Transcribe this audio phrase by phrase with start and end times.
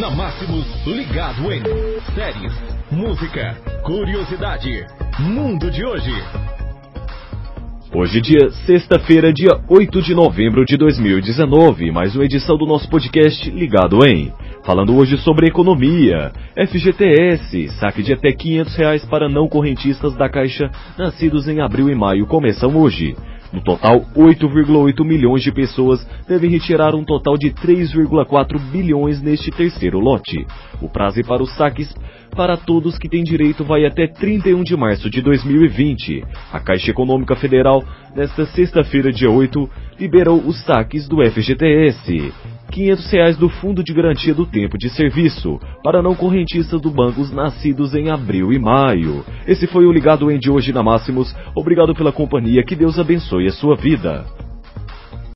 [0.00, 1.62] Na Máximos Ligado em
[2.14, 2.52] séries,
[2.90, 3.54] música,
[3.84, 4.86] curiosidade,
[5.18, 6.12] mundo de hoje.
[7.94, 13.50] Hoje, dia sexta-feira, dia 8 de novembro de 2019, mais uma edição do nosso podcast
[13.50, 14.32] Ligado em.
[14.64, 20.70] Falando hoje sobre economia, FGTS, saque de até 500 reais para não correntistas da Caixa
[20.96, 23.14] nascidos em abril e maio começam hoje.
[23.52, 29.98] No total, 8,8 milhões de pessoas devem retirar um total de 3,4 bilhões neste terceiro
[29.98, 30.46] lote.
[30.80, 31.94] O prazo para os saques
[32.34, 36.24] para todos que têm direito vai até 31 de março de 2020.
[36.50, 37.84] A Caixa Econômica Federal,
[38.16, 39.68] nesta sexta-feira, dia 8,
[40.00, 42.32] liberou os saques do FGTS.
[42.72, 47.30] 500 reais do Fundo de Garantia do Tempo de Serviço para não correntistas do bancos
[47.30, 49.22] nascidos em abril e maio.
[49.46, 51.34] Esse foi o Ligado em de hoje na Máximos.
[51.54, 52.64] Obrigado pela companhia.
[52.64, 54.24] Que Deus abençoe a sua vida.